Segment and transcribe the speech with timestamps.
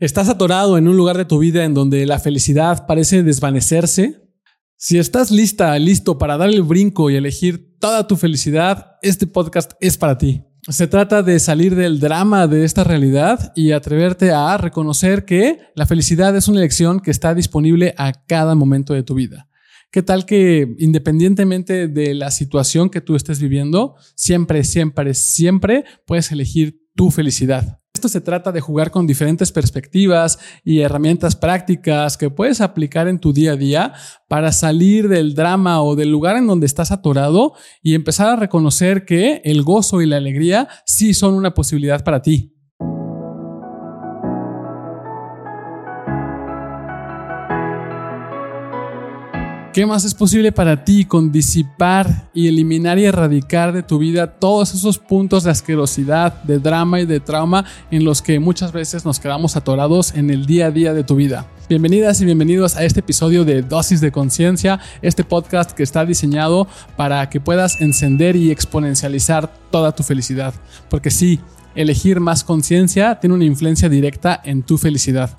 [0.00, 4.22] ¿Estás atorado en un lugar de tu vida en donde la felicidad parece desvanecerse?
[4.76, 9.72] Si estás lista, listo para dar el brinco y elegir toda tu felicidad, este podcast
[9.80, 10.44] es para ti.
[10.68, 15.84] Se trata de salir del drama de esta realidad y atreverte a reconocer que la
[15.84, 19.48] felicidad es una elección que está disponible a cada momento de tu vida.
[19.90, 26.30] ¿Qué tal que independientemente de la situación que tú estés viviendo, siempre, siempre, siempre puedes
[26.30, 27.80] elegir tu felicidad?
[27.98, 33.18] Esto se trata de jugar con diferentes perspectivas y herramientas prácticas que puedes aplicar en
[33.18, 33.92] tu día a día
[34.28, 39.04] para salir del drama o del lugar en donde estás atorado y empezar a reconocer
[39.04, 42.57] que el gozo y la alegría sí son una posibilidad para ti.
[49.78, 54.26] ¿Qué más es posible para ti con disipar y eliminar y erradicar de tu vida
[54.26, 59.04] todos esos puntos de asquerosidad, de drama y de trauma en los que muchas veces
[59.04, 61.46] nos quedamos atorados en el día a día de tu vida?
[61.68, 66.66] Bienvenidas y bienvenidos a este episodio de Dosis de Conciencia, este podcast que está diseñado
[66.96, 70.54] para que puedas encender y exponencializar toda tu felicidad.
[70.90, 71.38] Porque sí,
[71.76, 75.38] elegir más conciencia tiene una influencia directa en tu felicidad.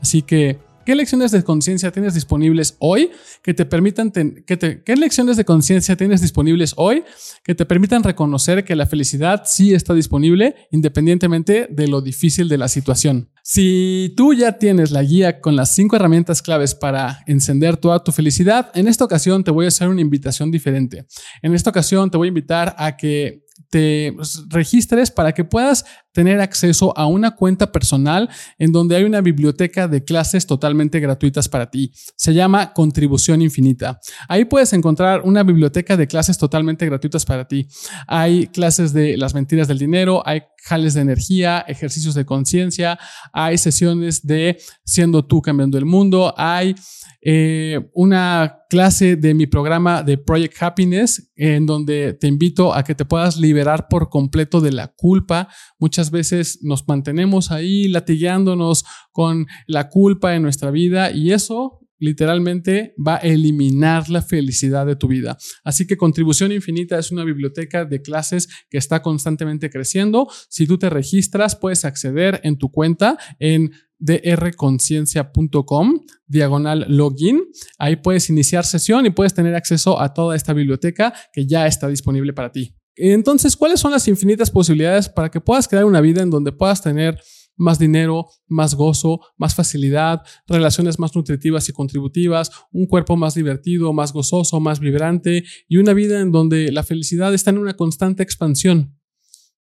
[0.00, 3.10] Así que ¿Qué lecciones de conciencia tienes disponibles hoy
[3.42, 7.04] que te permitan que qué lecciones de conciencia tienes disponibles hoy
[7.44, 12.58] que te permitan reconocer que la felicidad sí está disponible independientemente de lo difícil de
[12.58, 13.28] la situación?
[13.42, 18.12] Si tú ya tienes la guía con las cinco herramientas claves para encender toda tu
[18.12, 21.06] felicidad, en esta ocasión te voy a hacer una invitación diferente.
[21.42, 24.14] En esta ocasión te voy a invitar a que te
[24.48, 29.88] registres para que puedas tener acceso a una cuenta personal en donde hay una biblioteca
[29.88, 31.92] de clases totalmente gratuitas para ti.
[32.16, 34.00] Se llama Contribución Infinita.
[34.28, 37.68] Ahí puedes encontrar una biblioteca de clases totalmente gratuitas para ti.
[38.06, 42.98] Hay clases de las mentiras del dinero, hay jales de energía, ejercicios de conciencia,
[43.32, 46.74] hay sesiones de siendo tú cambiando el mundo, hay
[47.22, 52.94] eh, una clase de mi programa de Project Happiness en donde te invito a que
[52.94, 55.48] te puedas liberar por completo de la culpa.
[55.78, 62.94] Muchas veces nos mantenemos ahí latigueándonos con la culpa en nuestra vida y eso literalmente
[62.96, 65.38] va a eliminar la felicidad de tu vida.
[65.62, 70.26] Así que Contribución Infinita es una biblioteca de clases que está constantemente creciendo.
[70.48, 77.42] Si tú te registras, puedes acceder en tu cuenta en drconciencia.com, diagonal login.
[77.78, 81.86] Ahí puedes iniciar sesión y puedes tener acceso a toda esta biblioteca que ya está
[81.86, 82.79] disponible para ti.
[83.00, 86.82] Entonces, ¿cuáles son las infinitas posibilidades para que puedas crear una vida en donde puedas
[86.82, 87.18] tener
[87.56, 93.92] más dinero, más gozo, más facilidad, relaciones más nutritivas y contributivas, un cuerpo más divertido,
[93.92, 98.22] más gozoso, más vibrante y una vida en donde la felicidad está en una constante
[98.22, 98.99] expansión.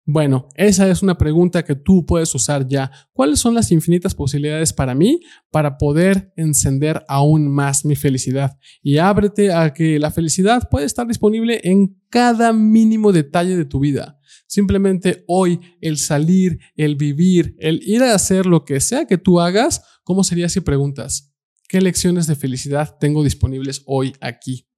[0.09, 2.89] Bueno, esa es una pregunta que tú puedes usar ya.
[3.11, 5.19] ¿Cuáles son las infinitas posibilidades para mí
[5.51, 8.57] para poder encender aún más mi felicidad?
[8.81, 13.81] Y ábrete a que la felicidad puede estar disponible en cada mínimo detalle de tu
[13.81, 14.17] vida.
[14.47, 19.41] Simplemente hoy el salir, el vivir, el ir a hacer lo que sea que tú
[19.41, 21.35] hagas, ¿cómo sería si preguntas?
[21.67, 24.69] ¿Qué lecciones de felicidad tengo disponibles hoy aquí?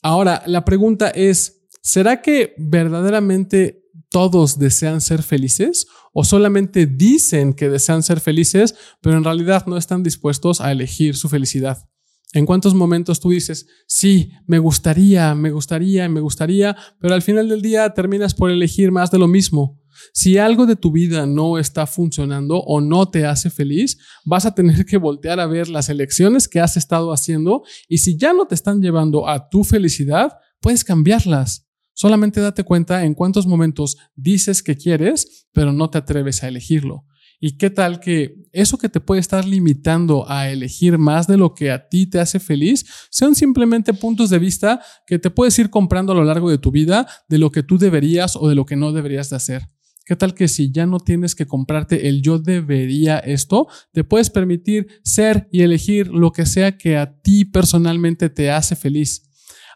[0.00, 3.79] Ahora, la pregunta es, ¿será que verdaderamente
[4.10, 9.76] todos desean ser felices o solamente dicen que desean ser felices, pero en realidad no
[9.76, 11.88] están dispuestos a elegir su felicidad.
[12.32, 17.48] ¿En cuántos momentos tú dices, sí, me gustaría, me gustaría, me gustaría, pero al final
[17.48, 19.80] del día terminas por elegir más de lo mismo?
[20.12, 24.54] Si algo de tu vida no está funcionando o no te hace feliz, vas a
[24.54, 28.46] tener que voltear a ver las elecciones que has estado haciendo y si ya no
[28.46, 31.69] te están llevando a tu felicidad, puedes cambiarlas.
[31.94, 37.04] Solamente date cuenta en cuántos momentos dices que quieres, pero no te atreves a elegirlo.
[37.42, 41.54] ¿Y qué tal que eso que te puede estar limitando a elegir más de lo
[41.54, 45.70] que a ti te hace feliz sean simplemente puntos de vista que te puedes ir
[45.70, 48.66] comprando a lo largo de tu vida de lo que tú deberías o de lo
[48.66, 49.70] que no deberías de hacer?
[50.04, 54.28] ¿Qué tal que si ya no tienes que comprarte el yo debería esto, te puedes
[54.28, 59.29] permitir ser y elegir lo que sea que a ti personalmente te hace feliz?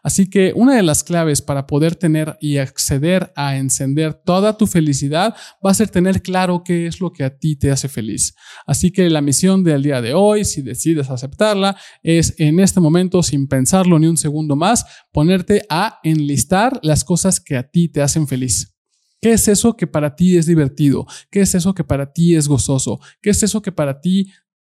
[0.05, 4.67] Así que una de las claves para poder tener y acceder a encender toda tu
[4.67, 5.33] felicidad
[5.65, 8.35] va a ser tener claro qué es lo que a ti te hace feliz.
[8.67, 13.23] Así que la misión del día de hoy, si decides aceptarla, es en este momento,
[13.23, 18.03] sin pensarlo ni un segundo más, ponerte a enlistar las cosas que a ti te
[18.03, 18.75] hacen feliz.
[19.19, 21.07] ¿Qué es eso que para ti es divertido?
[21.31, 22.99] ¿Qué es eso que para ti es gozoso?
[23.23, 24.31] ¿Qué es eso que para ti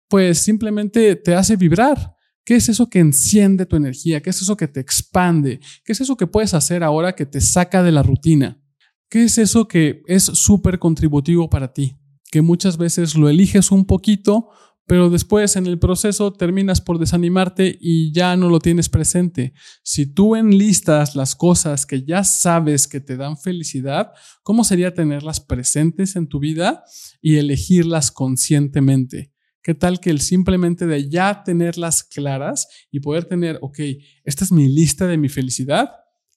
[0.08, 2.16] pues simplemente te hace vibrar?
[2.50, 4.20] ¿Qué es eso que enciende tu energía?
[4.20, 5.60] ¿Qué es eso que te expande?
[5.84, 8.60] ¿Qué es eso que puedes hacer ahora que te saca de la rutina?
[9.08, 11.96] ¿Qué es eso que es súper contributivo para ti?
[12.30, 14.48] que muchas veces lo eliges un poquito,
[14.86, 19.52] pero después en el proceso terminas por desanimarte y ya no lo tienes presente.
[19.84, 24.10] Si tú enlistas las cosas que ya sabes que te dan felicidad,
[24.42, 26.82] ¿cómo sería tenerlas presentes en tu vida
[27.20, 29.32] y elegirlas conscientemente?
[29.62, 33.78] ¿Qué tal que el simplemente de ya tenerlas claras y poder tener, ok,
[34.24, 35.90] esta es mi lista de mi felicidad?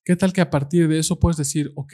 [0.04, 1.94] ¿Qué tal que a partir de eso puedes decir, ok,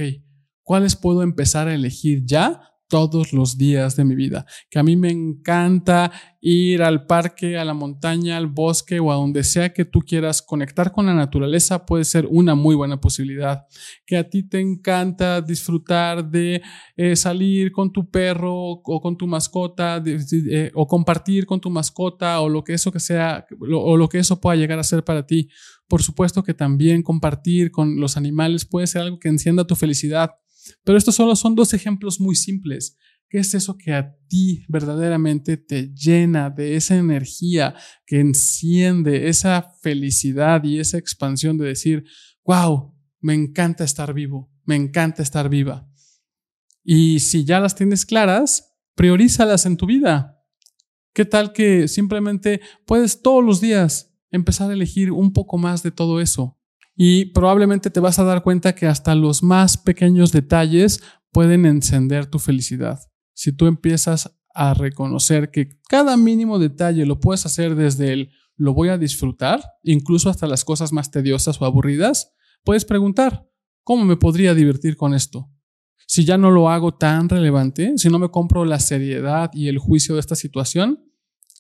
[0.63, 4.45] ¿cuáles puedo empezar a elegir ya todos los días de mi vida.
[4.69, 9.15] Que a mí me encanta ir al parque, a la montaña, al bosque o a
[9.15, 13.65] donde sea que tú quieras conectar con la naturaleza puede ser una muy buena posibilidad.
[14.05, 16.61] Que a ti te encanta disfrutar de
[16.97, 22.41] eh, salir con tu perro o con tu mascota eh, o compartir con tu mascota
[22.41, 25.25] o lo que eso que sea o lo que eso pueda llegar a ser para
[25.25, 25.49] ti.
[25.87, 30.31] Por supuesto que también compartir con los animales puede ser algo que encienda tu felicidad.
[30.83, 32.97] Pero estos solo son dos ejemplos muy simples.
[33.29, 37.75] ¿Qué es eso que a ti verdaderamente te llena de esa energía
[38.05, 42.05] que enciende esa felicidad y esa expansión de decir,
[42.43, 45.87] wow, me encanta estar vivo, me encanta estar viva?
[46.83, 50.43] Y si ya las tienes claras, priorízalas en tu vida.
[51.13, 55.91] ¿Qué tal que simplemente puedes todos los días empezar a elegir un poco más de
[55.91, 56.58] todo eso?
[57.01, 61.01] Y probablemente te vas a dar cuenta que hasta los más pequeños detalles
[61.31, 62.99] pueden encender tu felicidad.
[63.33, 68.73] Si tú empiezas a reconocer que cada mínimo detalle lo puedes hacer desde el lo
[68.73, 72.33] voy a disfrutar, incluso hasta las cosas más tediosas o aburridas,
[72.65, 73.47] puedes preguntar,
[73.85, 75.49] ¿cómo me podría divertir con esto?
[76.05, 79.77] Si ya no lo hago tan relevante, si no me compro la seriedad y el
[79.77, 80.99] juicio de esta situación,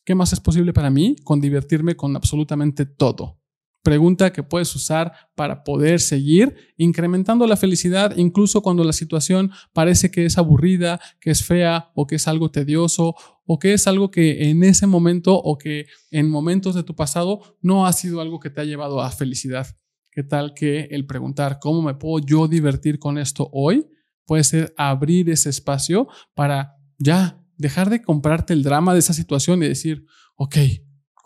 [0.03, 3.38] ¿qué más es posible para mí con divertirme con absolutamente todo?
[3.81, 10.11] Pregunta que puedes usar para poder seguir incrementando la felicidad incluso cuando la situación parece
[10.11, 13.15] que es aburrida, que es fea o que es algo tedioso
[13.45, 17.57] o que es algo que en ese momento o que en momentos de tu pasado
[17.61, 19.67] no ha sido algo que te ha llevado a felicidad.
[20.11, 23.87] ¿Qué tal que el preguntar cómo me puedo yo divertir con esto hoy
[24.25, 29.63] puede ser abrir ese espacio para ya dejar de comprarte el drama de esa situación
[29.63, 30.05] y decir,
[30.35, 30.57] ok,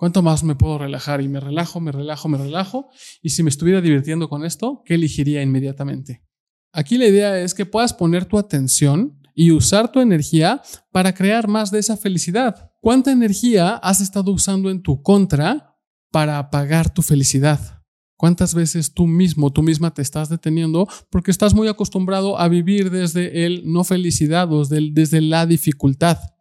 [0.04, 1.22] ¿Cuánto más me puedo relajar?
[1.22, 2.90] Y me relajo, me relajo, me relajo.
[3.22, 6.26] Y si me estuviera divirtiendo con esto, ¿qué elegiría inmediatamente?
[6.74, 10.62] Aquí la idea es que puedas poner tu atención y usar tu energía
[10.92, 12.74] para crear más de esa felicidad.
[12.82, 15.78] ¿Cuánta energía has estado usando en tu contra
[16.12, 17.82] para apagar tu felicidad?
[18.18, 22.92] ¿Cuántas veces tú mismo, tú misma te estás deteniendo porque estás muy acostumbrado a vivir
[22.92, 26.33] desde el no felicidad o desde, desde la dificultad?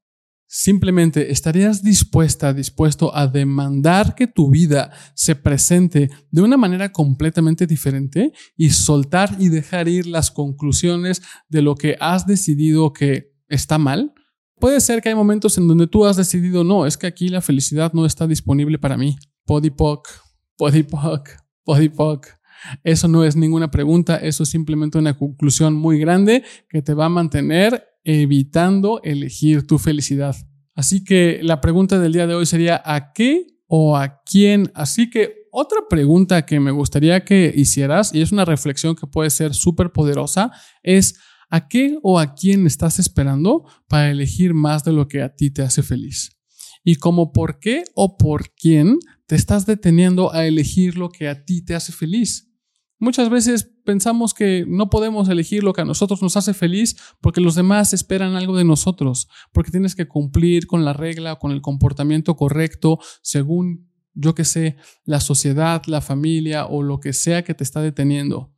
[0.55, 7.67] Simplemente, ¿estarías dispuesta, dispuesto a demandar que tu vida se presente de una manera completamente
[7.67, 13.79] diferente y soltar y dejar ir las conclusiones de lo que has decidido que está
[13.79, 14.13] mal?
[14.61, 17.41] Puede ser que hay momentos en donde tú has decidido, no, es que aquí la
[17.41, 19.17] felicidad no está disponible para mí.
[19.47, 20.07] Podipoc,
[20.59, 21.31] podipoc,
[21.65, 22.27] podipoc.
[22.85, 27.07] Eso no es ninguna pregunta, eso es simplemente una conclusión muy grande que te va
[27.07, 30.37] a mantener evitando elegir tu felicidad.
[30.75, 34.71] Así que la pregunta del día de hoy sería ¿a qué o a quién?
[34.75, 39.29] Así que otra pregunta que me gustaría que hicieras, y es una reflexión que puede
[39.29, 40.51] ser súper poderosa,
[40.83, 41.17] es
[41.51, 45.51] ¿a qué o a quién estás esperando para elegir más de lo que a ti
[45.51, 46.31] te hace feliz?
[46.83, 51.45] Y como por qué o por quién te estás deteniendo a elegir lo que a
[51.45, 52.52] ti te hace feliz.
[53.03, 57.41] Muchas veces pensamos que no podemos elegir lo que a nosotros nos hace feliz porque
[57.41, 61.63] los demás esperan algo de nosotros, porque tienes que cumplir con la regla con el
[61.63, 67.55] comportamiento correcto según, yo que sé, la sociedad, la familia o lo que sea que
[67.55, 68.55] te está deteniendo.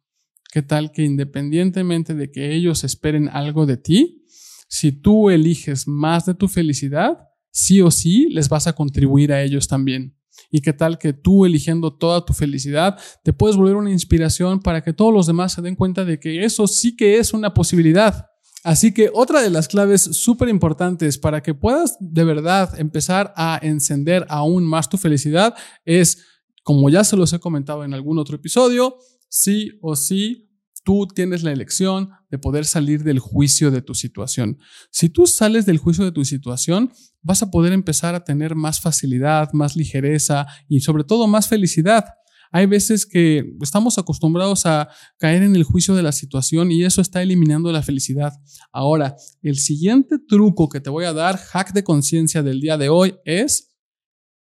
[0.52, 4.26] ¿Qué tal que independientemente de que ellos esperen algo de ti,
[4.68, 9.42] si tú eliges más de tu felicidad, sí o sí les vas a contribuir a
[9.42, 10.14] ellos también?
[10.50, 14.82] Y qué tal que tú eligiendo toda tu felicidad te puedes volver una inspiración para
[14.82, 18.26] que todos los demás se den cuenta de que eso sí que es una posibilidad.
[18.64, 23.58] Así que otra de las claves súper importantes para que puedas de verdad empezar a
[23.62, 26.24] encender aún más tu felicidad es,
[26.62, 28.96] como ya se los he comentado en algún otro episodio,
[29.28, 30.48] sí o sí
[30.82, 34.58] tú tienes la elección de poder salir del juicio de tu situación.
[34.90, 36.90] Si tú sales del juicio de tu situación,
[37.24, 42.04] vas a poder empezar a tener más facilidad, más ligereza y sobre todo más felicidad.
[42.52, 44.88] Hay veces que estamos acostumbrados a
[45.18, 48.32] caer en el juicio de la situación y eso está eliminando la felicidad.
[48.70, 52.90] Ahora, el siguiente truco que te voy a dar, hack de conciencia del día de
[52.90, 53.74] hoy, es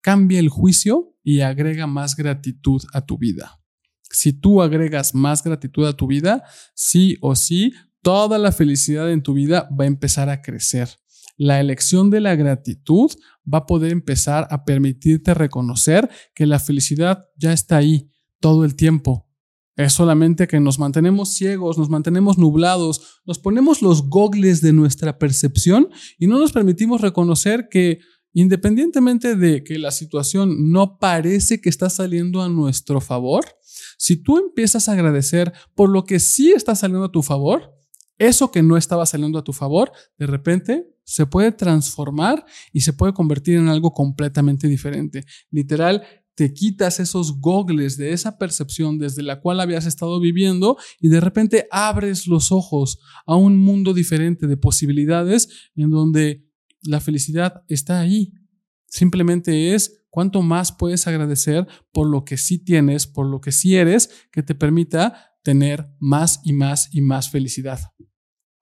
[0.01, 3.61] cambia el juicio y agrega más gratitud a tu vida.
[4.11, 6.45] Si tú agregas más gratitud a tu vida,
[6.75, 10.89] sí o sí, toda la felicidad en tu vida va a empezar a crecer.
[11.39, 13.13] La elección de la gratitud
[13.53, 18.75] va a poder empezar a permitirte reconocer que la felicidad ya está ahí todo el
[18.75, 19.29] tiempo.
[19.77, 25.17] Es solamente que nos mantenemos ciegos, nos mantenemos nublados, nos ponemos los gogles de nuestra
[25.17, 28.01] percepción y no nos permitimos reconocer que
[28.33, 33.45] independientemente de que la situación no parece que está saliendo a nuestro favor,
[33.97, 37.75] si tú empiezas a agradecer por lo que sí está saliendo a tu favor,
[38.19, 42.93] eso que no estaba saliendo a tu favor, de repente se puede transformar y se
[42.93, 45.25] puede convertir en algo completamente diferente.
[45.51, 46.03] Literal,
[46.35, 51.21] te quitas esos gogles de esa percepción desde la cual habías estado viviendo y de
[51.21, 56.47] repente abres los ojos a un mundo diferente de posibilidades en donde
[56.83, 58.35] la felicidad está ahí.
[58.87, 63.77] Simplemente es cuánto más puedes agradecer por lo que sí tienes, por lo que sí
[63.77, 67.81] eres, que te permita tener más y más y más felicidad.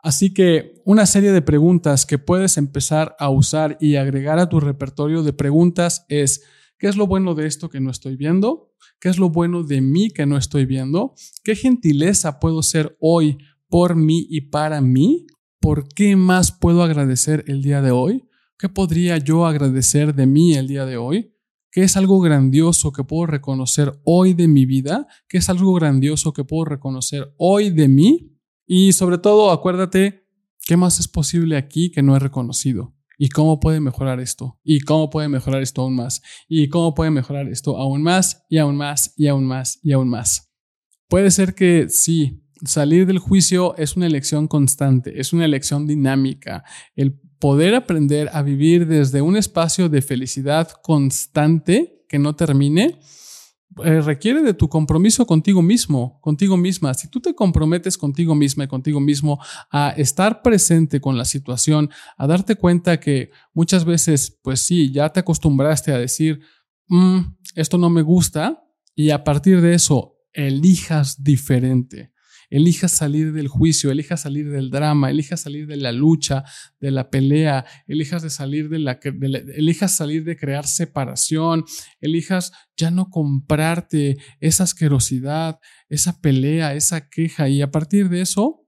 [0.07, 4.61] Así que una serie de preguntas que puedes empezar a usar y agregar a tu
[4.61, 6.45] repertorio de preguntas es,
[6.79, 8.71] ¿Qué es lo bueno de esto que no estoy viendo?
[9.01, 11.15] ¿Qué es lo bueno de mí que no estoy viendo?
[11.43, 15.27] ¿Qué gentileza puedo ser hoy por mí y para mí?
[15.59, 18.29] ¿Por qué más puedo agradecer el día de hoy?
[18.59, 21.35] ¿Qué podría yo agradecer de mí el día de hoy?
[21.73, 25.09] ¿Qué es algo grandioso que puedo reconocer hoy de mi vida?
[25.29, 28.36] ¿Qué es algo grandioso que puedo reconocer hoy de mí?
[28.67, 30.27] Y sobre todo, acuérdate,
[30.67, 32.95] ¿qué más es posible aquí que no he reconocido?
[33.19, 34.59] ¿Y cómo puede mejorar esto?
[34.63, 36.23] ¿Y cómo puede mejorar esto aún más?
[36.49, 40.09] ¿Y cómo puede mejorar esto aún más y aún más y aún más y aún
[40.09, 40.53] más?
[41.09, 46.65] Puede ser que sí, salir del juicio es una elección constante, es una elección dinámica.
[46.95, 52.99] El poder aprender a vivir desde un espacio de felicidad constante que no termine
[53.85, 56.95] eh, requiere de tu compromiso contigo mismo, contigo misma.
[56.95, 59.39] Si tú te comprometes contigo misma y contigo mismo
[59.71, 65.11] a estar presente con la situación, a darte cuenta que muchas veces, pues sí, ya
[65.11, 66.41] te acostumbraste a decir,
[66.89, 67.19] mm,
[67.55, 68.63] esto no me gusta,
[68.95, 72.13] y a partir de eso elijas diferente.
[72.51, 76.45] Elijas salir del juicio, elijas salir del drama, elijas salir de la lucha,
[76.81, 81.65] de la pelea, elijas de salir de la, elijas salir de crear separación,
[82.01, 88.67] elijas ya no comprarte esa asquerosidad, esa pelea, esa queja y a partir de eso,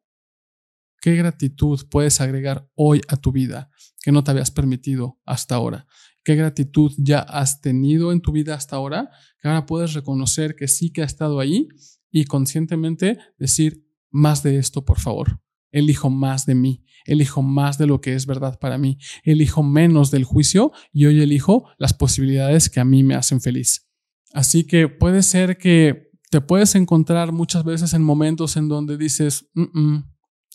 [1.01, 3.71] ¿qué gratitud puedes agregar hoy a tu vida
[4.03, 5.87] que no te habías permitido hasta ahora?
[6.25, 9.11] ¿Qué gratitud ya has tenido en tu vida hasta ahora?
[9.41, 11.69] Que ahora puedes reconocer que sí que ha estado ahí
[12.11, 15.41] y conscientemente decir más de esto, por favor.
[15.71, 20.11] Elijo más de mí, elijo más de lo que es verdad para mí, elijo menos
[20.11, 23.87] del juicio y hoy elijo las posibilidades que a mí me hacen feliz.
[24.33, 29.51] Así que puede ser que te puedes encontrar muchas veces en momentos en donde dices,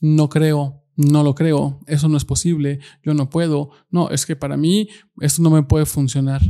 [0.02, 4.36] no creo, no lo creo, eso no es posible, yo no puedo, no, es que
[4.36, 4.90] para mí
[5.22, 6.42] esto no me puede funcionar.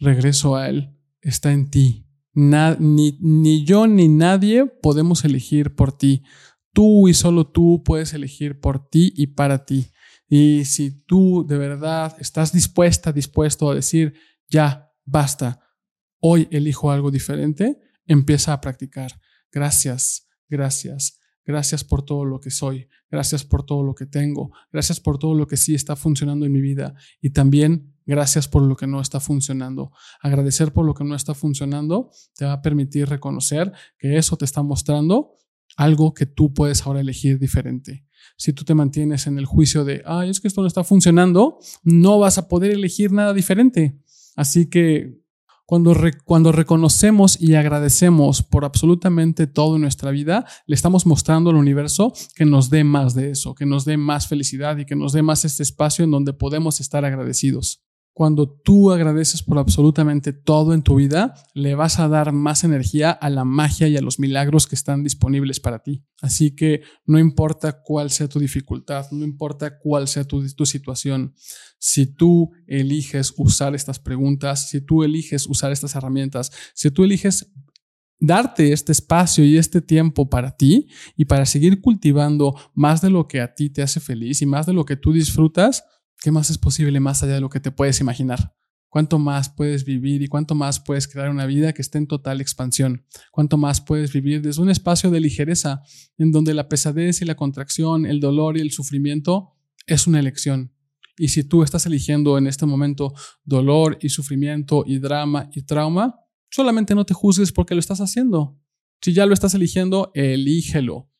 [0.00, 2.01] Regreso a Él, está en ti,
[2.34, 6.22] ni, ni yo ni nadie podemos elegir por ti.
[6.72, 9.92] Tú y solo tú puedes elegir por ti y para ti.
[10.28, 14.14] Y si tú de verdad estás dispuesta, dispuesto a decir,
[14.48, 15.60] ya, basta,
[16.20, 19.12] hoy elijo algo diferente, empieza a practicar.
[19.50, 25.00] Gracias, gracias, gracias por todo lo que soy, gracias por todo lo que tengo, gracias
[25.00, 28.76] por todo lo que sí está funcionando en mi vida y también Gracias por lo
[28.76, 29.92] que no está funcionando.
[30.20, 34.44] Agradecer por lo que no está funcionando te va a permitir reconocer que eso te
[34.44, 35.36] está mostrando
[35.76, 38.04] algo que tú puedes ahora elegir diferente.
[38.36, 41.58] Si tú te mantienes en el juicio de, ay, es que esto no está funcionando,
[41.82, 43.98] no vas a poder elegir nada diferente.
[44.36, 45.22] Así que
[45.64, 51.56] cuando, cuando reconocemos y agradecemos por absolutamente todo en nuestra vida, le estamos mostrando al
[51.56, 55.12] universo que nos dé más de eso, que nos dé más felicidad y que nos
[55.12, 57.81] dé más este espacio en donde podemos estar agradecidos.
[58.14, 63.10] Cuando tú agradeces por absolutamente todo en tu vida, le vas a dar más energía
[63.10, 66.04] a la magia y a los milagros que están disponibles para ti.
[66.20, 71.34] Así que no importa cuál sea tu dificultad, no importa cuál sea tu, situación,
[71.78, 77.50] si tú eliges usar estas preguntas, si tú eliges usar estas herramientas, si tú eliges
[78.20, 83.26] darte este espacio y este tiempo para ti y para seguir cultivando más de lo
[83.26, 85.82] que a ti te hace feliz y más de lo que tú disfrutas,
[86.22, 88.54] ¿Qué más es posible más allá de lo que te puedes imaginar?
[88.88, 92.40] ¿Cuánto más puedes vivir y cuánto más puedes crear una vida que esté en total
[92.40, 93.04] expansión?
[93.32, 95.82] ¿Cuánto más puedes vivir desde un espacio de ligereza
[96.18, 100.72] en donde la pesadez y la contracción, el dolor y el sufrimiento es una elección?
[101.18, 103.12] Y si tú estás eligiendo en este momento
[103.42, 108.60] dolor y sufrimiento y drama y trauma, solamente no te juzgues porque lo estás haciendo.
[109.00, 111.10] Si ya lo estás eligiendo, elígelo.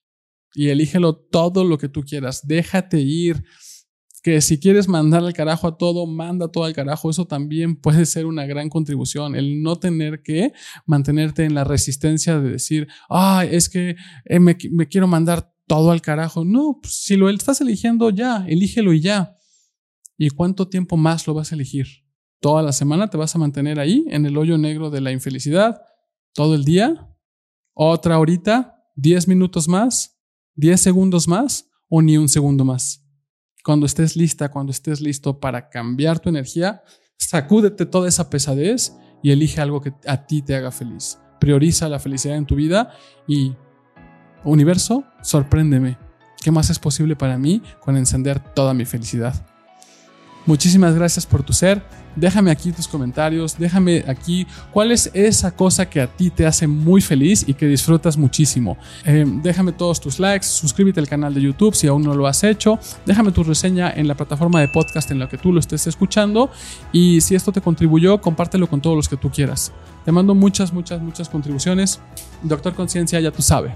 [0.54, 2.46] Y elígelo todo lo que tú quieras.
[2.46, 3.42] Déjate ir
[4.22, 7.10] que si quieres mandar al carajo a todo, manda todo al carajo.
[7.10, 9.34] Eso también puede ser una gran contribución.
[9.34, 10.52] El no tener que
[10.86, 16.00] mantenerte en la resistencia de decir, ay, es que eh, me, quiero mandar todo al
[16.00, 16.44] carajo.
[16.44, 19.36] No, pues, si lo estás eligiendo ya, elígelo y ya.
[20.16, 21.88] ¿Y cuánto tiempo más lo vas a elegir?
[22.40, 25.82] ¿Toda la semana te vas a mantener ahí, en el hoyo negro de la infelicidad?
[26.32, 27.08] ¿Todo el día?
[27.72, 28.76] ¿Otra horita?
[28.96, 30.20] ¿10 minutos más?
[30.56, 31.68] ¿10 segundos más?
[31.88, 33.02] ¿O ni un segundo más?
[33.64, 36.82] Cuando estés lista, cuando estés listo para cambiar tu energía,
[37.16, 41.18] sacúdete toda esa pesadez y elige algo que a ti te haga feliz.
[41.38, 42.90] Prioriza la felicidad en tu vida
[43.26, 43.54] y,
[44.44, 45.96] universo, sorpréndeme.
[46.42, 49.46] ¿Qué más es posible para mí con encender toda mi felicidad?
[50.46, 51.82] Muchísimas gracias por tu ser.
[52.14, 56.66] Déjame aquí tus comentarios, déjame aquí cuál es esa cosa que a ti te hace
[56.66, 58.76] muy feliz y que disfrutas muchísimo.
[59.06, 62.44] Eh, déjame todos tus likes, suscríbete al canal de YouTube si aún no lo has
[62.44, 65.86] hecho, déjame tu reseña en la plataforma de podcast en la que tú lo estés
[65.86, 66.50] escuchando
[66.92, 69.72] y si esto te contribuyó, compártelo con todos los que tú quieras.
[70.04, 72.00] Te mando muchas, muchas, muchas contribuciones.
[72.42, 73.72] Doctor Conciencia, ya tú sabes.